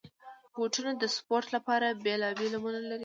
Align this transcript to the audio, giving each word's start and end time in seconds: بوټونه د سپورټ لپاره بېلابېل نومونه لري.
بوټونه 0.53 0.91
د 0.97 1.03
سپورټ 1.15 1.45
لپاره 1.55 1.87
بېلابېل 2.03 2.51
نومونه 2.53 2.79
لري. 2.89 2.99